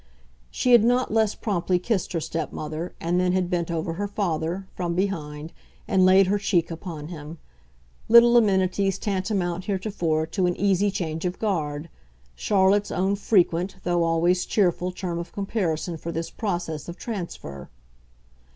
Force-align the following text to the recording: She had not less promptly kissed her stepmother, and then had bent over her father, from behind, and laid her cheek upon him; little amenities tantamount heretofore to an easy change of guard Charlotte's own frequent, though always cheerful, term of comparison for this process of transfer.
She 0.49 0.71
had 0.71 0.83
not 0.83 1.13
less 1.13 1.35
promptly 1.35 1.77
kissed 1.77 2.13
her 2.13 2.19
stepmother, 2.19 2.95
and 2.99 3.19
then 3.19 3.33
had 3.33 3.51
bent 3.51 3.69
over 3.69 3.93
her 3.93 4.07
father, 4.07 4.65
from 4.73 4.95
behind, 4.95 5.53
and 5.87 6.03
laid 6.03 6.25
her 6.25 6.39
cheek 6.39 6.71
upon 6.71 7.09
him; 7.09 7.37
little 8.09 8.35
amenities 8.35 8.97
tantamount 8.97 9.65
heretofore 9.65 10.25
to 10.25 10.47
an 10.47 10.55
easy 10.57 10.89
change 10.89 11.23
of 11.23 11.37
guard 11.37 11.87
Charlotte's 12.33 12.89
own 12.89 13.15
frequent, 13.15 13.75
though 13.83 14.03
always 14.03 14.47
cheerful, 14.47 14.91
term 14.91 15.19
of 15.19 15.31
comparison 15.31 15.97
for 15.97 16.11
this 16.11 16.31
process 16.31 16.89
of 16.89 16.97
transfer. 16.97 17.69